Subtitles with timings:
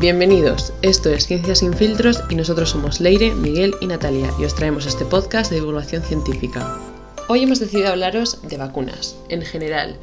[0.00, 4.54] Bienvenidos, esto es Ciencias sin filtros y nosotros somos Leire, Miguel y Natalia y os
[4.54, 6.78] traemos este podcast de divulgación científica.
[7.28, 9.98] Hoy hemos decidido hablaros de vacunas, en general,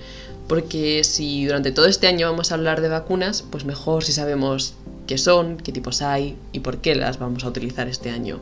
[0.48, 4.76] porque si durante todo este año vamos a hablar de vacunas, pues mejor si sabemos
[5.08, 8.40] qué son, qué tipos hay y por qué las vamos a utilizar este año.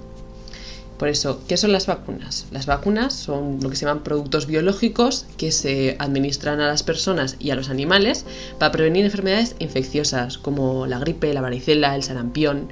[0.97, 2.47] Por eso, ¿qué son las vacunas?
[2.51, 7.35] Las vacunas son lo que se llaman productos biológicos que se administran a las personas
[7.39, 8.25] y a los animales
[8.59, 12.69] para prevenir enfermedades infecciosas como la gripe, la varicela, el sarampión,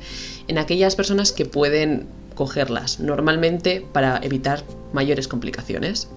[0.48, 6.09] en aquellas personas que pueden cogerlas, normalmente para evitar mayores complicaciones.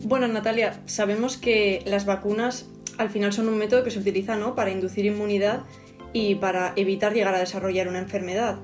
[0.00, 2.66] Bueno, Natalia, sabemos que las vacunas
[2.98, 4.54] al final son un método que se utiliza ¿no?
[4.54, 5.64] para inducir inmunidad
[6.12, 8.58] y para evitar llegar a desarrollar una enfermedad.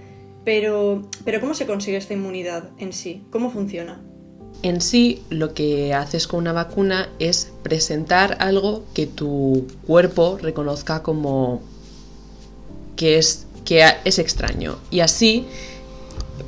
[0.44, 3.22] Pero, pero ¿cómo se consigue esta inmunidad en sí?
[3.30, 4.00] ¿Cómo funciona?
[4.62, 11.02] En sí, lo que haces con una vacuna es presentar algo que tu cuerpo reconozca
[11.02, 11.62] como
[12.96, 14.76] que es, que es extraño.
[14.90, 15.46] Y así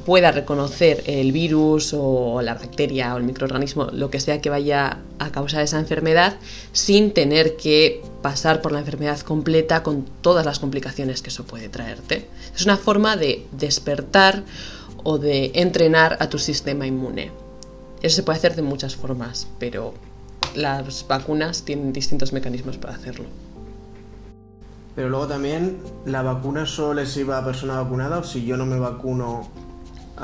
[0.05, 4.99] pueda reconocer el virus o la bacteria o el microorganismo, lo que sea que vaya
[5.19, 6.37] a causar esa enfermedad,
[6.73, 11.69] sin tener que pasar por la enfermedad completa con todas las complicaciones que eso puede
[11.69, 12.29] traerte.
[12.55, 14.45] Es una forma de despertar
[15.03, 17.31] o de entrenar a tu sistema inmune.
[18.03, 19.95] Eso se puede hacer de muchas formas, pero
[20.55, 23.27] las vacunas tienen distintos mecanismos para hacerlo.
[24.95, 28.65] Pero luego también, ¿la vacuna solo le sirve a persona vacunada o si yo no
[28.65, 29.49] me vacuno,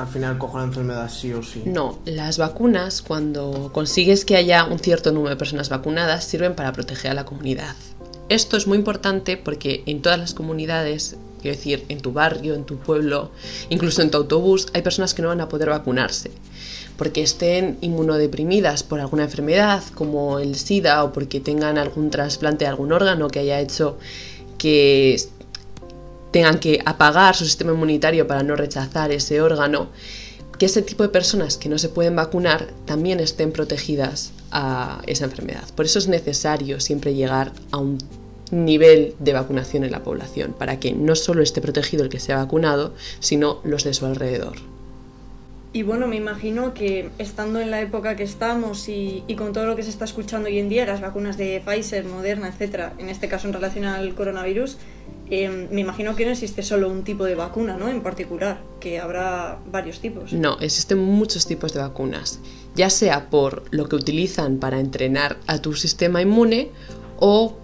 [0.01, 1.63] al final cojo la enfermedad sí o sí.
[1.65, 6.73] No, las vacunas, cuando consigues que haya un cierto número de personas vacunadas, sirven para
[6.73, 7.75] proteger a la comunidad.
[8.29, 12.63] Esto es muy importante porque en todas las comunidades, quiero decir, en tu barrio, en
[12.63, 13.31] tu pueblo,
[13.69, 16.31] incluso en tu autobús, hay personas que no van a poder vacunarse
[16.97, 22.69] porque estén inmunodeprimidas por alguna enfermedad como el SIDA o porque tengan algún trasplante de
[22.69, 23.97] algún órgano que haya hecho
[24.59, 25.19] que
[26.31, 29.89] tengan que apagar su sistema inmunitario para no rechazar ese órgano,
[30.57, 35.25] que ese tipo de personas que no se pueden vacunar también estén protegidas a esa
[35.25, 35.63] enfermedad.
[35.75, 37.97] Por eso es necesario siempre llegar a un
[38.51, 42.33] nivel de vacunación en la población, para que no solo esté protegido el que se
[42.33, 44.57] ha vacunado, sino los de su alrededor.
[45.73, 49.77] Y bueno, me imagino que estando en la época que estamos y, con todo lo
[49.77, 53.29] que se está escuchando hoy en día, las vacunas de Pfizer, Moderna, etcétera, en este
[53.29, 54.77] caso en relación al coronavirus,
[55.29, 57.87] eh, me imagino que no existe solo un tipo de vacuna, ¿no?
[57.87, 60.33] En particular, que habrá varios tipos.
[60.33, 62.39] No, existen muchos tipos de vacunas,
[62.75, 66.69] ya sea por lo que utilizan para entrenar a tu sistema inmune
[67.17, 67.55] o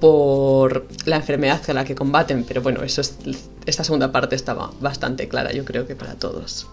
[0.00, 3.18] por la enfermedad a la que combaten, pero bueno, eso es,
[3.66, 6.66] esta segunda parte estaba bastante clara, yo creo que para todos.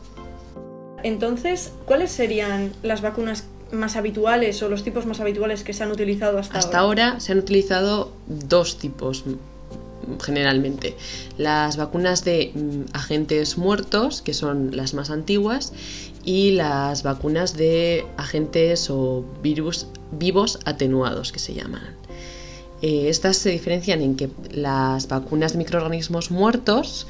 [1.04, 5.92] Entonces, ¿cuáles serían las vacunas más habituales o los tipos más habituales que se han
[5.92, 7.04] utilizado hasta, hasta ahora?
[7.04, 9.24] Hasta ahora se han utilizado dos tipos
[10.22, 10.96] generalmente.
[11.38, 15.74] Las vacunas de mm, agentes muertos, que son las más antiguas,
[16.24, 21.96] y las vacunas de agentes o virus vivos atenuados, que se llaman.
[22.82, 27.08] Eh, estas se diferencian en que las vacunas de microorganismos muertos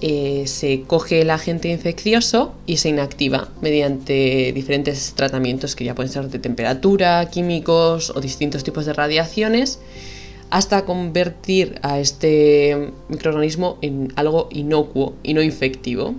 [0.00, 6.12] eh, se coge el agente infeccioso y se inactiva mediante diferentes tratamientos que ya pueden
[6.12, 9.78] ser de temperatura, químicos o distintos tipos de radiaciones
[10.50, 16.14] hasta convertir a este microorganismo en algo inocuo y no infectivo.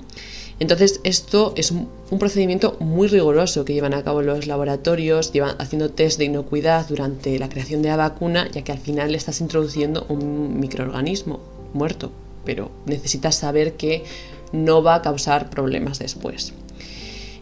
[0.60, 5.92] Entonces esto es un procedimiento muy riguroso que llevan a cabo los laboratorios, llevan haciendo
[5.92, 10.06] test de inocuidad durante la creación de la vacuna, ya que al final estás introduciendo
[10.08, 11.40] un microorganismo
[11.74, 12.12] muerto,
[12.46, 14.04] pero necesitas saber que
[14.52, 16.54] no va a causar problemas después.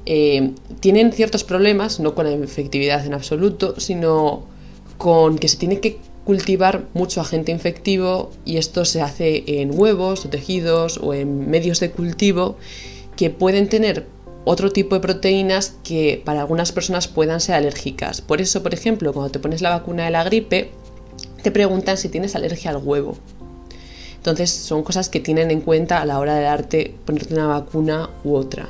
[0.06, 4.44] Eh, tienen ciertos problemas, no con la efectividad en absoluto, sino
[4.98, 10.26] con que se tiene que cultivar mucho agente infectivo y esto se hace en huevos
[10.26, 12.56] o tejidos o en medios de cultivo
[13.16, 14.06] que pueden tener
[14.46, 18.22] otro tipo de proteínas que para algunas personas puedan ser alérgicas.
[18.22, 20.72] Por eso, por ejemplo, cuando te pones la vacuna de la gripe,
[21.42, 23.18] te preguntan si tienes alergia al huevo.
[24.24, 28.10] Entonces son cosas que tienen en cuenta a la hora de darte, ponerte una vacuna
[28.24, 28.70] u otra.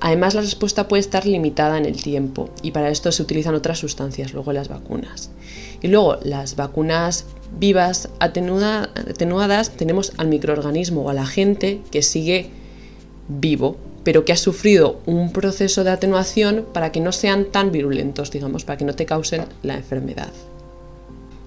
[0.00, 3.78] Además, la respuesta puede estar limitada en el tiempo y para esto se utilizan otras
[3.78, 5.28] sustancias, luego las vacunas.
[5.82, 7.26] Y luego, las vacunas
[7.58, 12.48] vivas atenuadas, tenemos al microorganismo o a la gente que sigue
[13.28, 18.30] vivo, pero que ha sufrido un proceso de atenuación para que no sean tan virulentos,
[18.30, 20.32] digamos, para que no te causen la enfermedad.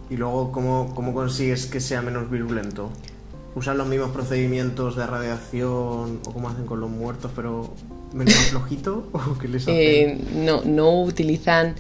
[0.10, 2.90] ¿Y luego cómo, cómo consigues que sea menos virulento?
[3.56, 7.74] ¿Usan los mismos procedimientos de radiación o como hacen con los muertos, pero
[8.14, 9.08] menos flojito?
[9.12, 9.76] ¿O qué les hacen?
[9.76, 11.76] Eh, no, no utilizan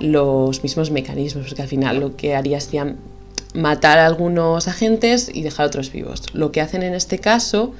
[0.00, 2.96] los mismos mecanismos, porque al final lo que haría sería
[3.54, 6.22] matar a algunos agentes y dejar a otros vivos.
[6.34, 7.72] Lo que hacen en este caso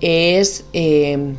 [0.00, 1.34] es eh,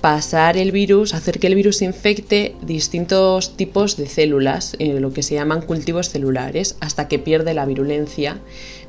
[0.00, 5.22] pasar el virus, hacer que el virus infecte distintos tipos de células, eh, lo que
[5.22, 8.38] se llaman cultivos celulares, hasta que pierde la virulencia,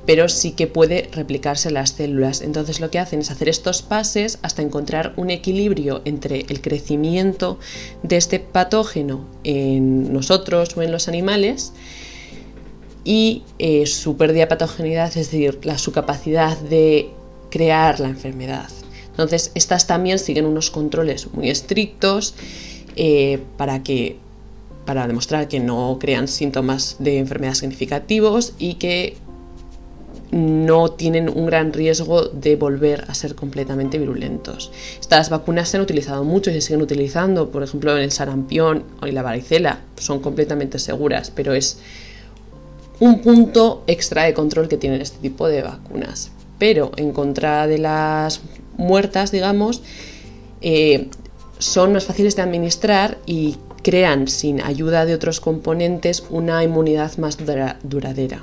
[0.05, 2.41] pero sí que puede replicarse en las células.
[2.41, 7.59] Entonces lo que hacen es hacer estos pases hasta encontrar un equilibrio entre el crecimiento
[8.03, 11.73] de este patógeno en nosotros o en los animales
[13.03, 17.09] y eh, su pérdida de patogenidad, es decir, la, su capacidad de
[17.49, 18.69] crear la enfermedad.
[19.11, 22.33] Entonces, estas también siguen unos controles muy estrictos
[22.95, 24.17] eh, para que
[24.85, 29.15] para demostrar que no crean síntomas de enfermedad significativos y que
[30.31, 34.71] no tienen un gran riesgo de volver a ser completamente virulentos.
[34.99, 38.83] Estas vacunas se han utilizado mucho y se siguen utilizando, por ejemplo, en el sarampión
[39.01, 41.79] en la varicela, son completamente seguras, pero es
[42.99, 46.31] un punto extra de control que tienen este tipo de vacunas.
[46.57, 48.39] Pero en contra de las
[48.77, 49.83] muertas, digamos,
[50.61, 51.09] eh,
[51.59, 57.37] son más fáciles de administrar y crean sin ayuda de otros componentes una inmunidad más
[57.83, 58.41] duradera.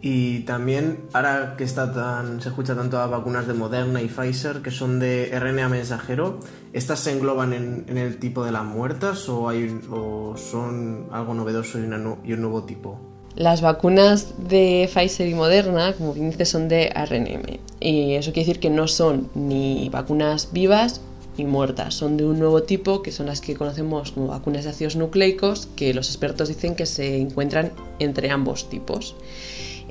[0.00, 4.62] Y también, ahora que está tan, se escucha tanto a vacunas de Moderna y Pfizer,
[4.62, 6.38] que son de RNA mensajero,
[6.72, 11.80] ¿estas se engloban en, el tipo de las muertas o, hay, o son algo novedoso
[11.80, 13.07] y, y un nuevo tipo?
[13.38, 17.60] Las vacunas de Pfizer y Moderna, como bien dice, son de RNM.
[17.78, 21.00] Y eso quiere decir que no son ni vacunas vivas
[21.36, 21.94] ni muertas.
[21.94, 25.68] Son de un nuevo tipo, que son las que conocemos como vacunas de ácidos nucleicos,
[25.76, 27.70] que los expertos dicen que se encuentran
[28.00, 29.14] entre ambos tipos.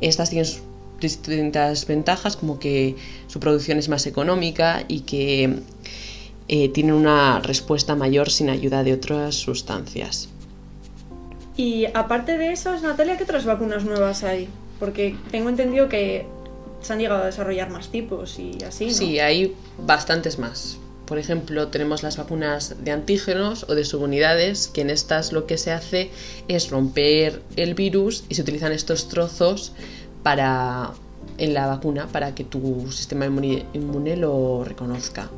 [0.01, 0.51] Estas tienen
[0.99, 2.97] distintas ventajas, como que
[3.27, 5.61] su producción es más económica y que
[6.49, 10.27] eh, tienen una respuesta mayor sin ayuda de otras sustancias.
[11.57, 14.47] Y aparte de esas, Natalia, ¿qué otras vacunas nuevas hay?
[14.79, 16.27] Porque tengo entendido que
[16.81, 18.91] se han llegado a desarrollar más tipos y así.
[18.91, 19.55] Sí, hay
[19.85, 20.77] bastantes más.
[21.07, 25.57] Por ejemplo, tenemos las vacunas de antígenos o de subunidades, que en estas lo que
[25.57, 26.11] se hace
[26.47, 29.71] es romper el virus y se utilizan estos trozos
[30.21, 30.91] para
[31.37, 35.29] en la vacuna para que tu sistema inmune lo reconozca.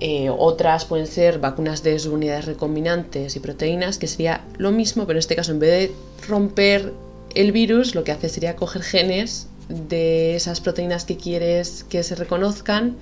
[0.00, 5.16] Eh, otras pueden ser vacunas de subunidades recombinantes y proteínas, que sería lo mismo, pero
[5.16, 5.94] en este caso en vez de
[6.28, 6.92] romper
[7.34, 12.14] el virus, lo que hace sería coger genes de esas proteínas que quieres que se
[12.14, 12.96] reconozcan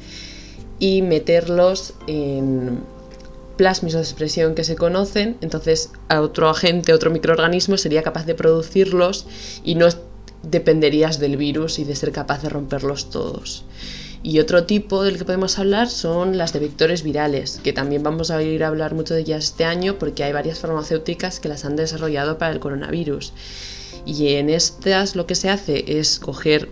[0.79, 2.81] y meterlos en
[3.57, 9.27] plasmidos de expresión que se conocen, entonces otro agente, otro microorganismo sería capaz de producirlos
[9.65, 9.89] y no
[10.43, 13.65] dependerías del virus y de ser capaz de romperlos todos.
[14.23, 18.31] Y otro tipo del que podemos hablar son las de vectores virales, que también vamos
[18.31, 21.65] a ir a hablar mucho de ellas este año porque hay varias farmacéuticas que las
[21.65, 23.33] han desarrollado para el coronavirus.
[24.05, 26.69] Y en estas lo que se hace es coger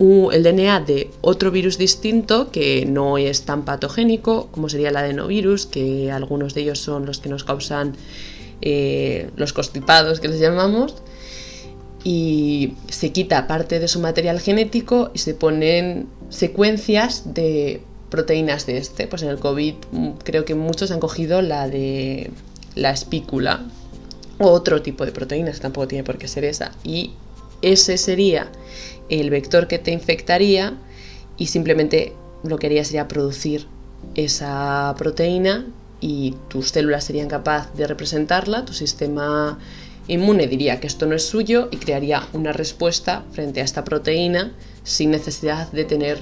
[0.00, 5.66] el DNA de otro virus distinto que no es tan patogénico como sería el adenovirus,
[5.66, 7.94] que algunos de ellos son los que nos causan
[8.60, 10.96] eh, los constipados que les llamamos
[12.02, 18.78] y se quita parte de su material genético y se ponen secuencias de proteínas de
[18.78, 19.06] este.
[19.06, 22.30] Pues en el COVID mm, creo que muchos han cogido la de
[22.74, 23.64] la espícula
[24.38, 26.72] otro tipo de proteínas, tampoco tiene por qué ser esa.
[26.82, 27.12] Y
[27.62, 28.48] ese sería
[29.08, 30.74] el vector que te infectaría
[31.36, 33.66] y simplemente lo que haría sería producir
[34.14, 35.66] esa proteína
[36.00, 39.58] y tus células serían capaces de representarla, tu sistema
[40.08, 44.52] inmune diría que esto no es suyo y crearía una respuesta frente a esta proteína
[44.84, 46.18] sin necesidad de tener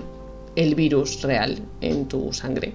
[0.57, 2.73] el virus real en tu sangre.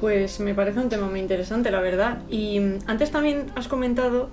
[0.00, 2.18] Pues me parece un tema muy interesante, la verdad.
[2.28, 4.30] Y mm, antes también has comentado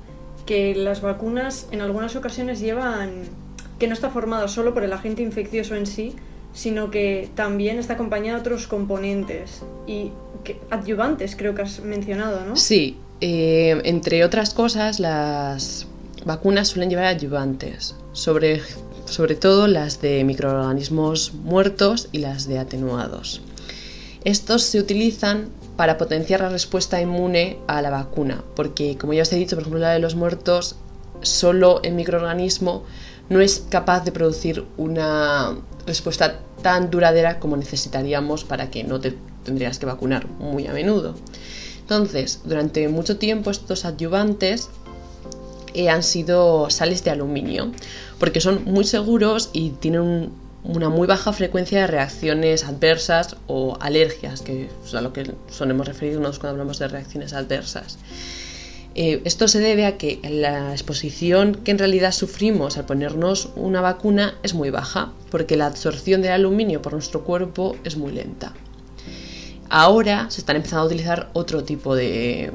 [0.48, 3.26] que las vacunas en algunas ocasiones llevan
[3.78, 6.16] que no está formada solo por el agente infeccioso en sí,
[6.54, 10.12] sino que también está acompañada de otros componentes y
[10.44, 12.56] que, adyuvantes, creo que has mencionado, ¿no?
[12.56, 15.88] Sí, eh, entre otras cosas, las
[16.26, 18.62] vacunas suelen llevar adyuvantes, sobre,
[19.10, 23.42] sobre todo las de microorganismos muertos y las de atenuados.
[24.24, 29.32] Estos se utilizan para potenciar la respuesta inmune a la vacuna, porque como ya os
[29.32, 30.76] he dicho, por ejemplo, la de los muertos,
[31.22, 32.84] solo el microorganismo
[33.30, 39.16] no es capaz de producir una respuesta tan duradera como necesitaríamos para que no te
[39.44, 41.16] tendrías que vacunar muy a menudo.
[41.80, 44.70] Entonces, durante mucho tiempo estos adyuvantes
[45.74, 47.72] eh, han sido sales de aluminio,
[48.20, 50.32] porque son muy seguros y tienen
[50.64, 55.88] una muy baja frecuencia de reacciones adversas o alergias, que es a lo que solemos
[55.88, 57.98] referirnos cuando hablamos de reacciones adversas.
[58.96, 63.82] Eh, esto se debe a que la exposición que en realidad sufrimos al ponernos una
[63.82, 68.54] vacuna es muy baja, porque la absorción del aluminio por nuestro cuerpo es muy lenta.
[69.70, 72.52] Ahora se están empezando a utilizar otro tipo de,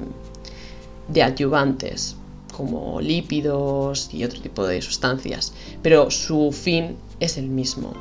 [1.09, 2.16] de adyuvantes,
[2.56, 7.94] como lípidos y otro tipo de sustancias, pero su fin es el mismo.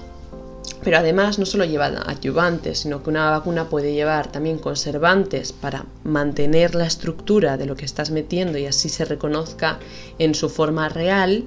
[0.84, 5.86] Pero además no solo lleva adyuvantes, sino que una vacuna puede llevar también conservantes para
[6.04, 9.80] mantener la estructura de lo que estás metiendo y así se reconozca
[10.20, 11.46] en su forma real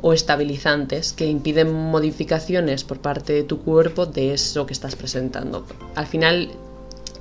[0.00, 5.66] o estabilizantes que impiden modificaciones por parte de tu cuerpo de eso que estás presentando.
[5.94, 6.50] Al final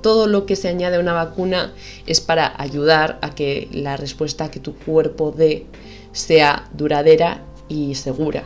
[0.08, 1.74] todo lo que se añade a una vacuna
[2.06, 5.66] es para ayudar a que la respuesta que tu cuerpo dé
[6.14, 8.46] sea duradera y segura.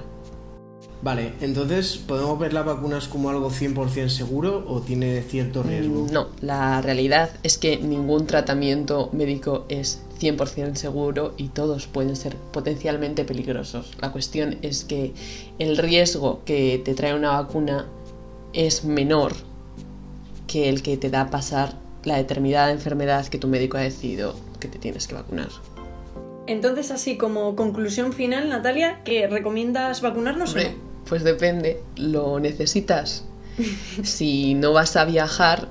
[1.04, 6.08] Vale, entonces, ¿podemos ver las vacunas como algo 100% seguro o tiene cierto riesgo?
[6.12, 12.38] No, la realidad es que ningún tratamiento médico es 100% seguro y todos pueden ser
[12.52, 13.92] potencialmente peligrosos.
[14.02, 15.14] La cuestión es que
[15.60, 17.86] el riesgo que te trae una vacuna
[18.52, 19.51] es menor
[20.52, 24.68] que el que te da pasar la determinada enfermedad que tu médico ha decidido que
[24.68, 25.50] te tienes que vacunar.
[26.48, 30.70] Entonces, así como conclusión final, Natalia, ¿que recomiendas vacunarnos o no?
[31.08, 33.24] Pues depende, lo necesitas.
[34.04, 35.70] si no vas a viajar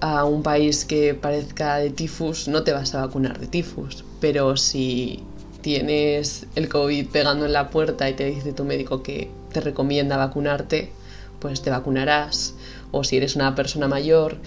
[0.00, 4.04] a un país que parezca de tifus, no te vas a vacunar de tifus.
[4.20, 5.24] Pero si
[5.62, 10.16] tienes el COVID pegando en la puerta y te dice tu médico que te recomienda
[10.16, 10.92] vacunarte,
[11.40, 12.54] pues te vacunarás
[12.90, 14.38] o si eres una persona mayor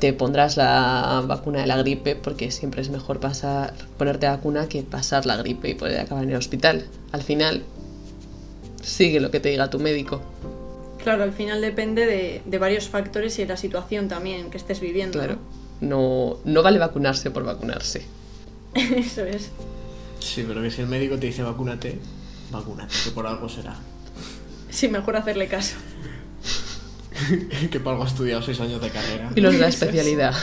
[0.00, 4.82] te pondrás la vacuna de la gripe porque siempre es mejor pasar ponerte vacuna que
[4.82, 6.86] pasar la gripe y poder acabar en el hospital.
[7.12, 7.62] Al final
[8.82, 10.20] sigue lo que te diga tu médico.
[11.02, 12.04] Claro, al final depende
[12.44, 15.18] de, varios factores y de la situación también que estés viviendo.
[15.18, 15.38] Claro.
[15.80, 18.04] No, no vale vacunarse por vacunarse.
[18.74, 19.50] Eso es.
[20.20, 21.98] Sí, pero que si el médico te dice vacúnate,
[22.50, 23.76] vacúnate, que por algo será.
[24.68, 25.76] Sí, mejor hacerle caso.
[27.70, 29.30] que por algo ha estudiado seis años de carrera.
[29.34, 30.34] Y los de la especialidad.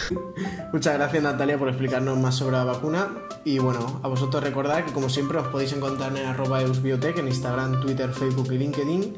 [0.71, 3.09] Muchas gracias Natalia por explicarnos más sobre la vacuna.
[3.45, 7.27] Y bueno, a vosotros recordad que como siempre os podéis encontrar en arroba eusbiotech en
[7.27, 9.17] Instagram, Twitter, Facebook y LinkedIn.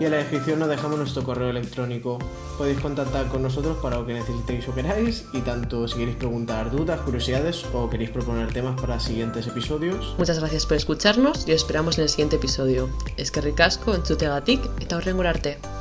[0.00, 2.18] Y en la descripción nos dejamos nuestro correo electrónico.
[2.58, 5.24] Podéis contactar con nosotros para lo que necesitéis o queráis.
[5.32, 10.14] Y tanto si queréis preguntar dudas, curiosidades o queréis proponer temas para siguientes episodios.
[10.18, 12.88] Muchas gracias por escucharnos y os esperamos en el siguiente episodio.
[13.16, 15.50] Es que ricasco, entzutegatik eta horrengorarte.
[15.50, 15.75] arte.